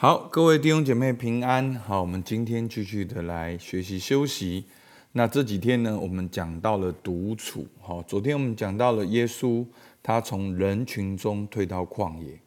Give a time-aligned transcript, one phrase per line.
[0.00, 1.74] 好，各位弟兄姐妹平安。
[1.74, 4.64] 好，我们今天继续的来学习休息。
[5.10, 7.66] 那这几天呢，我们讲到了独处。
[7.80, 9.66] 好，昨天我们讲到了耶稣，
[10.00, 12.38] 他从人群中退到旷野。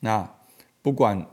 [0.00, 0.30] 那
[0.82, 1.26] 不管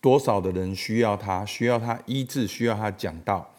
[0.00, 3.54] 多少的人需要他，需要他医治，需要他讲道，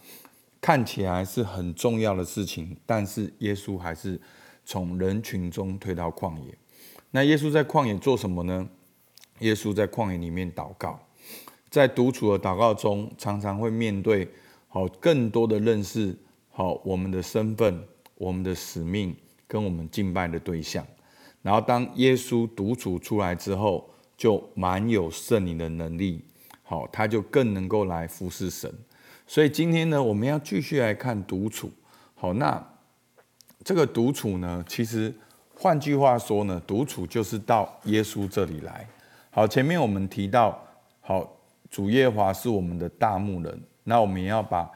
[0.60, 4.20] 看起来是很重要的事情，但是耶稣还是
[4.66, 6.58] 从人群中退到旷野。
[7.12, 8.68] 那耶稣在旷野做什么呢？
[9.42, 11.00] 耶稣在旷野里面祷告。
[11.70, 14.28] 在独处的祷告中，常常会面对
[14.70, 16.16] 好更多的认识，
[16.50, 17.84] 好我们的身份、
[18.16, 19.16] 我们的使命
[19.48, 20.86] 跟我们敬拜的对象。
[21.42, 26.24] 然后当耶稣独处出来之后，就蛮有圣灵的能力，
[26.64, 28.74] 好他就更能够来服侍神。
[29.28, 31.72] 所以今天呢，我们要继续来看独处。
[32.16, 32.66] 好，那
[33.64, 35.14] 这个独处呢，其实
[35.54, 38.88] 换句话说呢，独处就是到耶稣这里来。
[39.30, 40.66] 好，前面我们提到
[41.02, 41.37] 好。
[41.70, 44.70] 主耶华是我们的大牧人，那我们也要把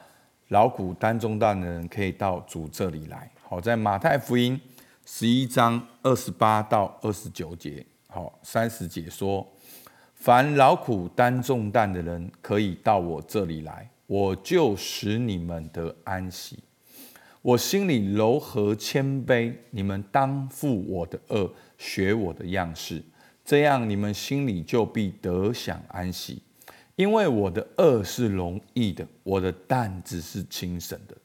[0.48, 3.30] 劳苦担重担的人可以到主这里来。
[3.42, 4.60] 好，在马太福音
[5.04, 9.46] 十一章二十八到二十九节，好三十节说：
[10.14, 16.58] 凡劳苦担重担的人，可以到我这里来，我就使你们得安息。
[17.40, 23.02] 我心里柔和谦卑，你们当负我的恶，学我的样式，
[23.44, 26.40] 这样你们心里就必得享安息。
[26.96, 31.16] 因为我的恶是容易的，我的担子是轻省的，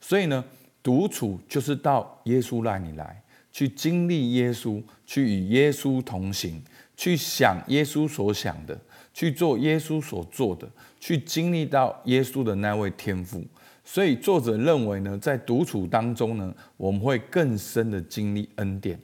[0.00, 0.44] 所以呢，
[0.82, 6.62] 独处就是到耶稣那里来，去经历耶稣，去与耶稣同行，
[6.96, 8.80] 去想耶稣所想的，
[9.12, 13.44] 去做耶稣所做的，去经历到耶稣的那位天赋。
[13.84, 18.96] 所以作者认为呢，在独处当中呢，我们会更深的经历恩典。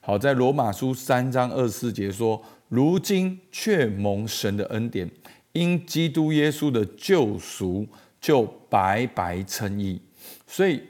[0.00, 5.08] 好在罗马书三章二十四节说：如今却蒙神的恩典。
[5.52, 7.86] 因基督耶稣的救赎，
[8.20, 10.00] 就白白称义。
[10.46, 10.82] 所以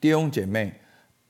[0.00, 0.72] 弟兄姐妹，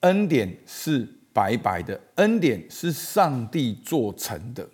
[0.01, 4.67] 恩典是白白的，恩典是上帝做成的。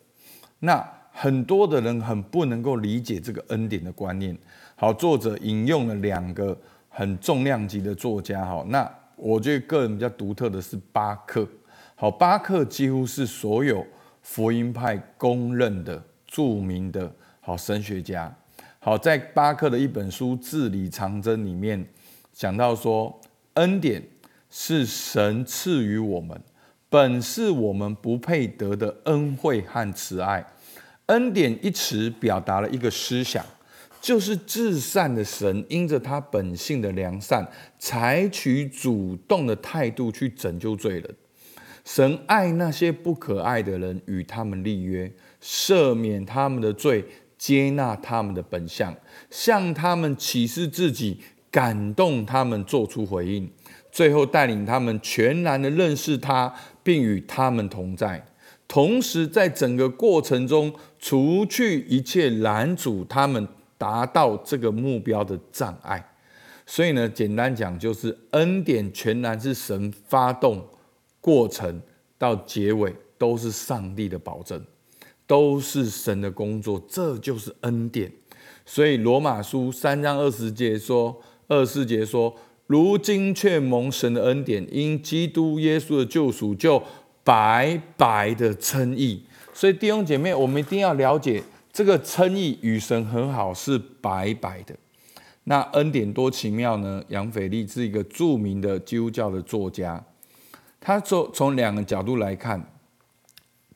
[0.60, 4.36] 那很多的人很不能够理解这个恩典的观念。
[4.76, 6.56] 好，作者引用了两个
[6.88, 8.44] 很重量级的作家。
[8.44, 11.48] 哈，那我觉得个人比较独特的是巴克。
[11.96, 13.84] 好，巴克几乎是所有
[14.22, 17.12] 福音派公认的著名的。
[17.46, 18.34] 好，神学家，
[18.78, 21.86] 好，在巴克的一本书《字里长针》里面
[22.32, 23.20] 讲到说，
[23.52, 24.02] 恩典
[24.48, 26.40] 是神赐予我们，
[26.88, 30.42] 本是我们不配得的恩惠和慈爱。
[31.04, 33.44] 恩典一词表达了一个思想，
[34.00, 37.46] 就是至善的神因着他本性的良善，
[37.78, 41.14] 采取主动的态度去拯救罪人。
[41.84, 45.12] 神爱那些不可爱的人，与他们立约，
[45.42, 47.04] 赦免他们的罪。
[47.36, 48.94] 接纳他们的本相，
[49.30, 51.18] 向他们启示自己，
[51.50, 53.50] 感动他们做出回应，
[53.92, 58.26] 最后带领他们全然的认识他，并与他们同在。
[58.66, 63.46] 同时，在整个过程中，除去一切拦阻他们
[63.76, 66.12] 达到这个目标的障碍。
[66.66, 70.66] 所以呢，简单讲，就是恩典全然是神发动
[71.20, 71.82] 过程
[72.16, 74.64] 到结尾都是上帝的保证。
[75.26, 78.12] 都是神的工作，这就是恩典。
[78.66, 82.34] 所以罗马书三章二十节说，二四节说，
[82.66, 86.82] 如今却蒙神的恩典，因基督耶稣的救赎，就
[87.22, 89.22] 白白的称义。
[89.52, 91.42] 所以弟兄姐妹，我们一定要了解
[91.72, 94.74] 这个称义与神很好是白白的。
[95.44, 97.04] 那恩典多奇妙呢？
[97.08, 100.02] 杨斐利是一个著名的基督教的作家，
[100.80, 102.73] 他从从两个角度来看。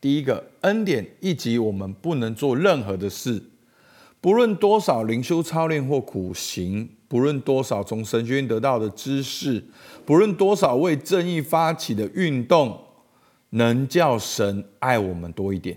[0.00, 3.42] 第一个恩典以及我们不能做任何的事，
[4.20, 9.64] 不论多少灵修操练或苦行，不论多少从神学院得到的知识，
[10.06, 12.80] 不论多少为正义发起的运动，
[13.50, 15.76] 能叫神爱我们多一点。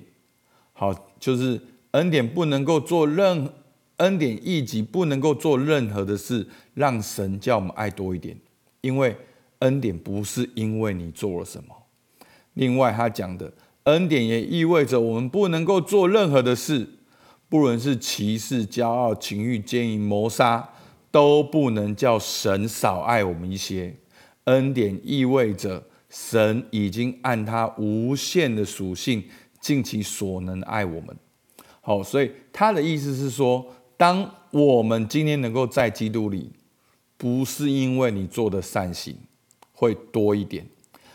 [0.73, 1.59] 好，就是
[1.91, 3.49] 恩典不能够做任
[3.97, 8.37] 恩典以及不能够做任何的事，让神叫我们爱多一点，
[8.81, 9.17] 因为
[9.59, 11.75] 恩典不是因为你做了什么。
[12.53, 13.51] 另外，他讲的。
[13.85, 16.87] 恩典也意味着我们不能够做任何的事，
[17.49, 20.69] 不论是歧视、骄傲、情欲、奸淫、谋杀，
[21.09, 23.95] 都不能叫神少爱我们一些。
[24.43, 29.23] 恩典意味着神已经按他无限的属性
[29.59, 31.15] 尽其所能爱我们。
[31.81, 33.65] 好，所以他的意思是说，
[33.97, 36.51] 当我们今天能够在基督里，
[37.17, 39.15] 不是因为你做的善行
[39.73, 40.67] 会多一点，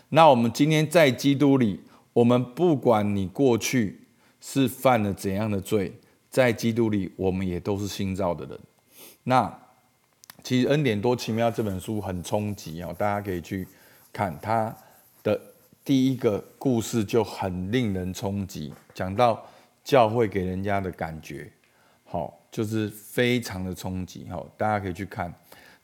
[0.08, 1.78] 那我们今天在基督里。
[2.16, 4.00] 我们不管你过去
[4.40, 5.92] 是犯了怎样的罪，
[6.30, 8.58] 在基督里，我们也都是新造的人。
[9.24, 9.54] 那
[10.42, 13.68] 其实《恩典多奇妙》这本书很冲击哦，大家可以去
[14.14, 14.74] 看它
[15.22, 15.38] 的
[15.84, 19.46] 第一个故事就很令人冲击，讲到
[19.84, 21.52] 教会给人家的感觉，
[22.04, 24.26] 好，就是非常的冲击。
[24.30, 25.30] 好，大家可以去看。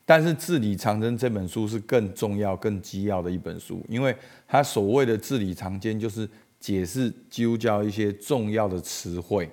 [0.05, 4.15] 但是《字里藏针》这本书是更重要、更基要的一本书，因为
[4.49, 6.29] 它所谓的字里藏间，就是
[6.59, 9.49] 解释基督教一些重要的词汇。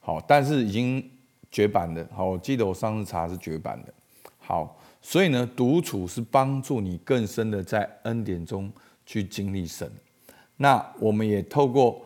[0.00, 1.02] 好，但是已经
[1.50, 2.06] 绝版的。
[2.14, 3.94] 好，我记得我上次查是绝版的。
[4.38, 8.70] 好，所以呢，独处是帮助你更深的在恩典中
[9.06, 9.90] 去经历神。
[10.58, 12.04] 那我们也透过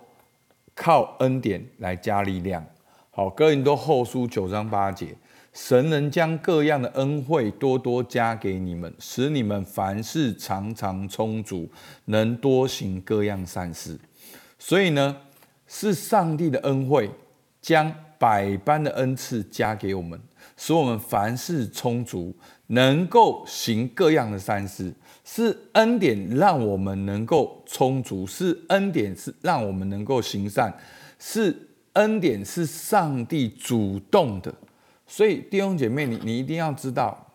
[0.74, 2.64] 靠恩典来加力量。
[3.10, 5.14] 好，哥林多后书九章八节。
[5.60, 11.68] 神能将各样的恩惠多多加给你们，使你们凡事常常充足，
[12.04, 13.98] 能多行各样善事。
[14.56, 15.16] 所以呢，
[15.66, 17.10] 是上帝的恩惠
[17.60, 20.18] 将百般的恩赐加给我们，
[20.56, 22.32] 使我们凡事充足，
[22.68, 24.94] 能够行各样的善事。
[25.24, 30.72] 是恩典让我们能够充足，是恩典是让我们能够行善，
[31.18, 34.54] 是恩典是上帝主动的。
[35.10, 37.26] 所以弟兄姐妹，你你一定要知道，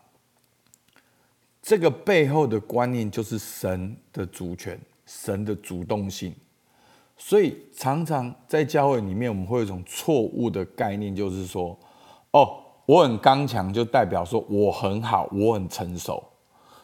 [1.60, 6.32] 这个背后的观念就是神的主权，神的主动性。
[7.16, 11.78] 所以常常在教会里面，我们会有一种错误的概念，就是说，
[12.30, 16.22] 哦，我很刚强，就代表说我很好，我很成熟。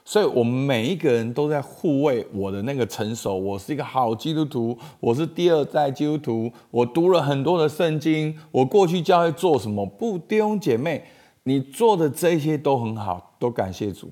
[0.05, 3.37] 所以，我们每一个人都在护卫我的那个成熟。
[3.37, 8.37] 我是一个好基督徒，我是第二代基督徒，我读了很多的圣经。
[8.51, 9.87] 我过去教会做什么？
[9.87, 11.05] 不，弟兄姐妹，
[11.45, 14.11] 你做的这些都很好，都感谢主。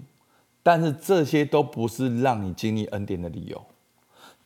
[0.62, 3.60] 但是这些都不是让你经历恩典的理由，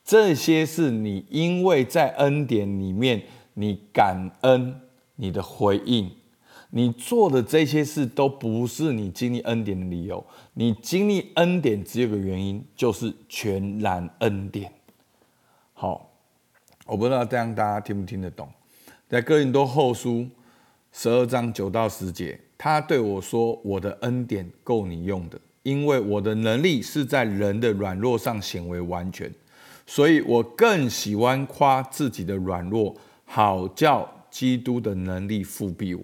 [0.03, 3.23] 这些是你因为在恩典里面，
[3.55, 4.81] 你感恩
[5.17, 6.09] 你的回应。
[6.75, 10.25] 你做的这些事都不是你经历恩典的理由。
[10.55, 14.71] 你经历恩典只有个原因，就是全然恩典。
[15.73, 16.09] 好，
[16.87, 18.49] 我不知道这样大家听不听得懂。
[19.07, 20.27] 在哥林多后书
[20.91, 29.31] 十二章九到十节，他对我说：“我的恩典够你用的，因为我的能力是在人的软弱上显为完全。
[29.85, 36.03] 所以我更喜欢夸自己的软弱，好叫基督的能力复庇我。”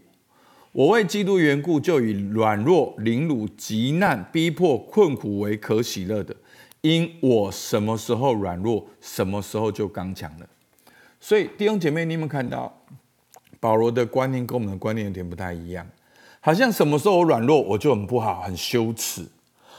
[0.71, 6.35] 我为基督缘故，就以软弱、凌辱、极难、逼迫、困苦为可喜乐的，
[6.81, 10.45] 因我什么时候软弱，什么时候就刚强了。
[11.19, 12.71] 所以弟兄姐妹，你有没有看到
[13.59, 15.85] 保罗的观念跟我们的观念有点不太一样？
[16.39, 19.23] 好像什么时候我软弱，我就很不好，很羞耻；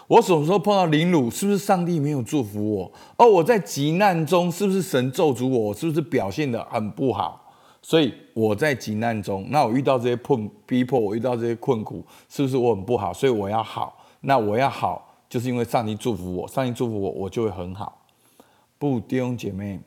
[0.09, 2.93] 我什么时候碰到凌辱，是不是上帝没有祝福我？
[3.17, 5.73] 哦，我在极难中，是不是神咒诅我？
[5.73, 7.50] 是不是表现的很不好？
[7.83, 13.11] 所以我在急难中，那我遇到这些困逼迫，我遇到这些困苦，是不是我很不好？
[13.13, 18.05] 所以我要好，那我要好，就是因为上帝祝福我，上帝祝福我，我就会很好。
[18.79, 19.81] 不，弟兄姐妹，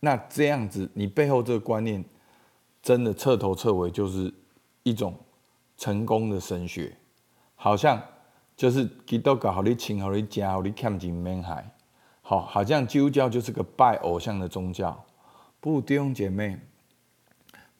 [0.00, 2.04] 那这样子，你背后这个观念，
[2.82, 4.32] 真的彻头彻尾就是
[4.82, 5.14] 一种
[5.78, 6.94] 成功的神学，
[7.54, 8.00] 好像
[8.54, 11.68] 就是基督教好你请好你加好你看进门海，
[12.20, 15.02] 好，好像基督教就是个拜偶像的宗教。
[15.58, 16.58] 不，弟兄姐妹。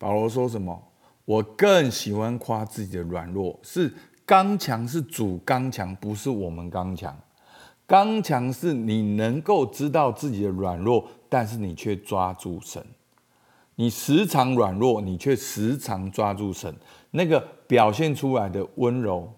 [0.01, 0.83] 保罗说什么？
[1.27, 3.93] 我更喜欢夸自己的软弱，是
[4.25, 7.15] 刚强是主刚强，不是我们刚强。
[7.87, 12.83] 刚强是你能够知道自己的软弱，但是你却抓住神。
[13.75, 16.75] 你时常软弱，你却时常抓住神，
[17.11, 19.31] 那个表现出来的温柔、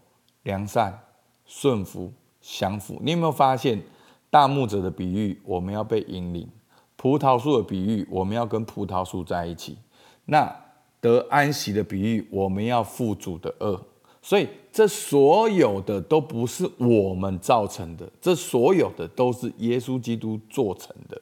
[0.44, 0.96] 良善、
[1.44, 3.00] 顺服、降服。
[3.02, 3.82] 你有没有发现，
[4.30, 6.46] 大牧者的比喻，我们要被引领；
[6.94, 9.76] 葡萄树的比喻，我们要跟葡萄树在一起。
[10.24, 10.54] 那
[11.00, 13.84] 得安息的比喻，我们要负主的恶，
[14.22, 21.20] 所以这所有的都不是我们造成的，这所有的都是耶稣基督做成的。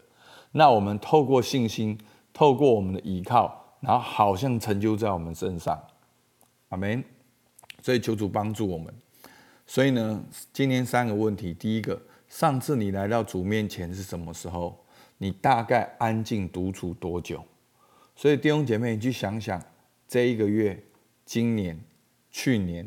[0.52, 1.99] 那我们透过信心，
[2.33, 5.80] 透过我们的依靠，然后好像成就在我们身上，
[6.69, 7.02] 阿门。
[7.83, 8.92] 所以求主帮助我们。
[9.66, 14.76] 所以呢，今天三个问题，第一个，上次你来到主面前是什么时候？
[15.16, 17.42] 你大概安静独处多久？
[18.21, 19.59] 所以弟兄姐妹，你去想想，
[20.07, 20.79] 这一个月、
[21.25, 21.81] 今年、
[22.31, 22.87] 去年，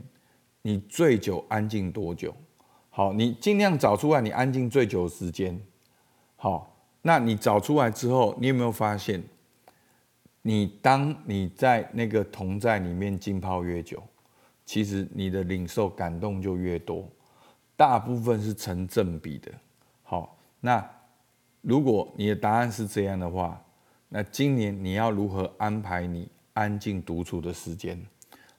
[0.61, 2.35] 你最久安静多久？
[2.91, 5.59] 好，你尽量找出来你安静最久的时间。
[6.35, 9.23] 好，那你找出来之后，你有没有发现，
[10.43, 14.03] 你当你在那个同在里面浸泡越久，
[14.67, 17.09] 其实你的领受感动就越多，
[17.75, 19.51] 大部分是成正比的。
[20.03, 20.87] 好，那
[21.61, 23.62] 如果你的答案是这样的话，
[24.15, 27.99] 那今年你要如何安排你安静独处的时间。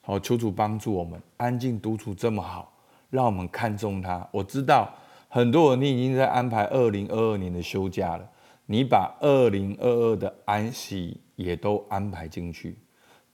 [0.00, 2.76] 好，求主帮助我们，安静独处这么好，
[3.08, 4.28] 让我们看重它。
[4.32, 4.92] 我知道
[5.28, 8.28] 很多人你已经在安排二零二二年的休假了，
[8.66, 12.76] 你把二零二二的安息也都安排进去。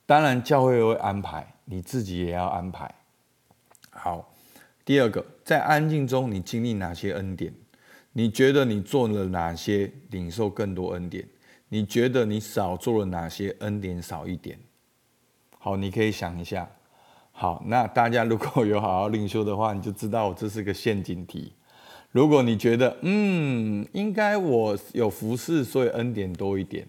[0.05, 2.93] 当然教会会安排，你自己也要安排。
[3.89, 4.31] 好，
[4.85, 7.51] 第二个，在安静中你经历哪些恩典？
[8.13, 11.27] 你觉得你做了哪些领受更多恩典？
[11.73, 14.59] 你觉得你少做了哪些恩典少一点？
[15.57, 16.69] 好，你可以想一下。
[17.31, 21.53] 好，那大家如果有好好领修的话，你就知道这是个陷阱题。
[22.11, 26.85] 如果你觉得，嗯，应该我有服侍，所以恩典多一点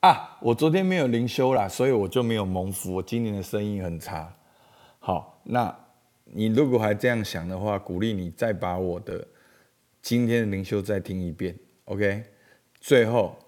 [0.00, 0.36] 啊。
[0.40, 2.94] 我昨天没有灵修啦，所以我就没有蒙福。
[2.94, 4.34] 我今年的生意很差。
[4.98, 5.72] 好，那
[6.24, 9.24] 你如果还这样想的话，鼓励你再把我的
[10.02, 11.56] 今天的灵修再听一遍。
[11.84, 12.24] OK，
[12.80, 13.38] 最后。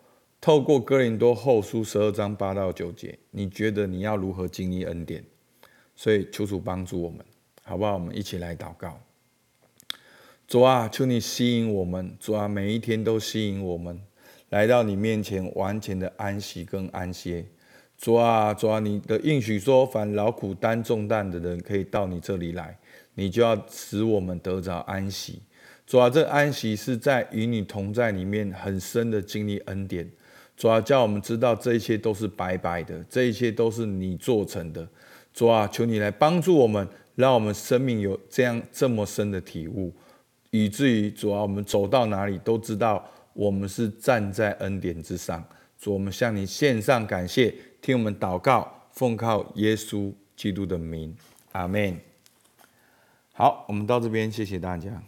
[0.40, 5.24] 透过哥林多后书十二章八到九节，你觉得你要如何经历恩典？
[5.96, 7.24] 所以求主帮助我们，
[7.64, 7.94] 好不好？
[7.94, 9.00] 我们一起来祷告。
[10.46, 14.00] 主啊，求你吸引我们，主啊，每一天都吸引我们
[14.50, 17.46] 来到你面前，完全的安息跟安歇。
[17.98, 22.78] 主啊，主啊，你的应许说，凡劳苦担重担的人，可以到你这里来，
[23.14, 25.42] 你就要使我们得着安息。
[25.86, 30.08] 主啊，这安息是在与你同在里面很深的经历恩典。
[30.56, 34.88] 主啊，叫我们知道这一切都是白白的，这一切都是你做成的。
[35.34, 39.92] 主啊，求你来帮助我们，让我们生命有这样这么深的体悟，
[40.50, 45.44] 以至于主啊，我们走到哪里都知道我们是站在恩典之上。
[45.78, 51.14] 主，我们向你献上感谢，听我们祷告，奉靠耶稣基督的名，
[51.52, 51.98] 阿门。
[53.34, 55.02] 好，我们到这边，谢谢大家。